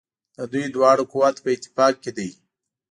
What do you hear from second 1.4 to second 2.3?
په اتفاق کې دی.